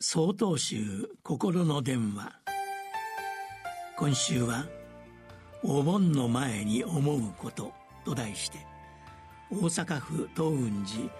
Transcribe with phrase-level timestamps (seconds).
[0.00, 2.32] 総統集心の電話。
[3.96, 4.66] 今週は
[5.62, 7.72] 「お盆の前に思うこと」
[8.04, 8.58] と題して
[9.50, 11.10] 大阪府東雲寺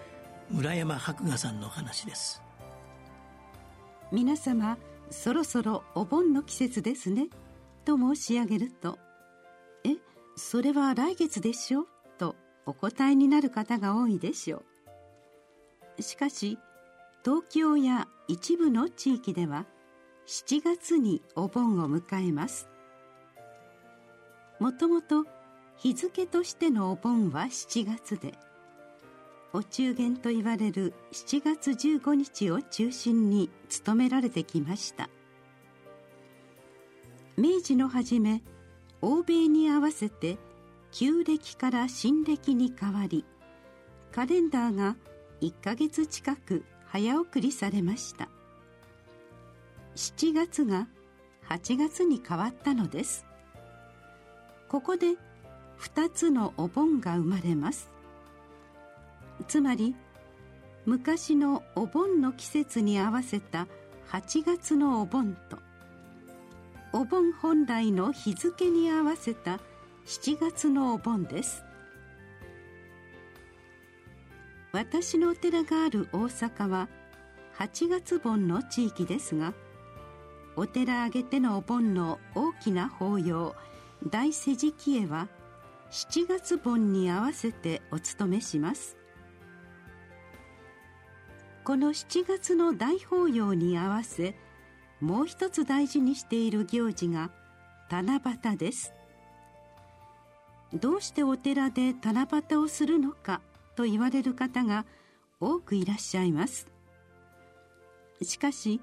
[0.51, 2.41] 村山博雅さんの話です。
[4.11, 4.77] 皆様
[5.09, 7.29] そろそろお盆の季節ですね。
[7.85, 8.99] と申し上げると
[9.85, 9.95] 「え
[10.35, 11.87] それは来月でしょ?」
[12.19, 12.35] と
[12.65, 14.63] お答えになる方が多いでしょ
[15.97, 16.01] う。
[16.01, 16.59] しかし
[17.25, 19.65] 東京や一部の地域では
[20.27, 22.69] 7月にお盆を迎えます。
[24.59, 25.25] もともと
[25.75, 28.35] 日付としてのお盆は7月で
[29.53, 35.09] お中元と言われる7月15日を中心に務められてきました。
[37.37, 38.43] 明治の初め
[39.01, 40.37] 欧米に合わせて
[40.91, 43.25] 旧暦から新暦に変わり
[44.11, 44.95] カレンダーが
[45.41, 46.63] 1ヶ月近く
[46.97, 48.29] 早送りされました。
[49.97, 50.87] 7月が
[51.49, 53.25] 8月に変わったのです。
[54.69, 55.07] ここで
[55.81, 57.91] 2つのお盆が生まれます。
[59.49, 59.93] つまり
[60.85, 63.67] 昔のお盆の季節に合わせた
[64.11, 65.57] 8月のお盆と
[66.93, 69.59] お盆本来の日付に合わせた
[70.05, 71.64] 7月のお盆です。
[74.75, 76.89] 私のお寺がある大阪は
[77.57, 79.53] 8月盆の地域ですが
[80.57, 83.55] お寺挙げてのお盆の大きな法要
[84.09, 85.29] 大世辞記へは
[85.91, 88.97] 7月盆に合わせてお勤めします。
[91.63, 94.35] この7月の大法要に合わせ
[94.99, 97.31] もう一つ大事にしている行事が
[97.89, 98.91] 七夕です。
[100.73, 103.39] どうしてお寺で七夕をするのか
[103.75, 104.85] と言われる方が
[105.39, 106.67] 多くいらっしゃいます。
[108.21, 108.81] しかし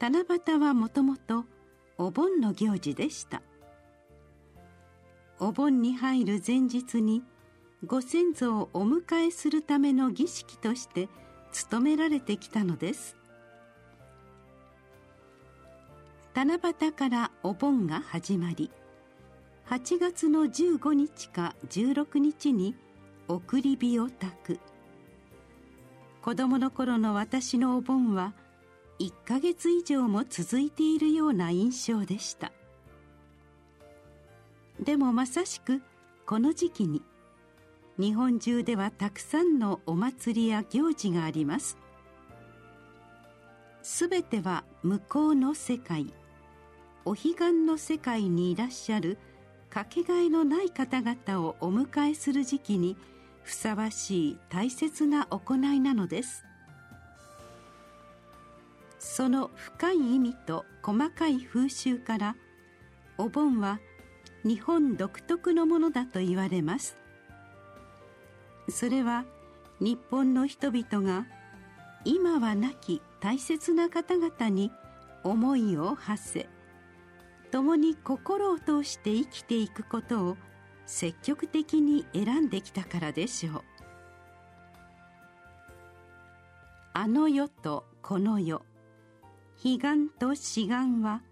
[0.00, 1.44] 七夕はもともと
[1.96, 3.42] お盆の行事でした。
[5.40, 7.22] お盆に入る前日に
[7.86, 11.08] ご先祖をお迎えするための儀式として
[11.52, 13.16] 務められてきたのです。
[16.34, 18.70] 七夕からお盆が始まり
[19.68, 22.76] 8月の15日か16日に
[23.28, 24.60] 送り火を焚く。
[26.22, 28.34] 子供の頃の私のお盆は
[28.98, 32.52] 1ヶ月以上も続いているような印象でした。
[34.80, 35.82] でもまさしく
[36.26, 37.02] この時期に
[37.98, 41.76] 日本中ではたくさんのお祭りや行事があります。
[43.82, 46.12] すべては向こうの世界
[47.04, 49.16] お彼岸の世界にいらっしゃる
[49.70, 52.96] かけがえのない方々をお迎えする時期に
[53.48, 56.44] ふさわしい大切な行いなのです。
[58.98, 62.36] その深い意味と細かい風習から
[63.16, 63.80] お盆は
[64.44, 66.98] 日本独特のものだと言われます。
[68.68, 69.24] それは
[69.80, 71.26] 日本の人々が
[72.04, 74.70] 今は亡き大切な方々に
[75.24, 76.48] 思いを馳せ
[77.50, 80.36] 共に心を通して生きていくことを
[80.88, 83.62] 積極的に選んできたからでしょう。
[86.94, 88.62] あの世とこの世
[89.62, 91.22] 彼岸と志願は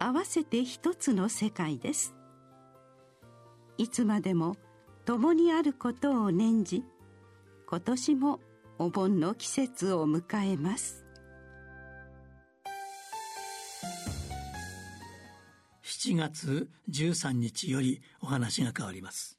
[0.00, 2.12] 合わせて一つの世界です。
[3.78, 4.56] いつまでも
[5.04, 6.82] 共にあることを念じ
[7.68, 8.40] 今年も
[8.78, 11.07] お盆の季節を迎えます。
[15.98, 19.37] 7月13日よりお話が変わります。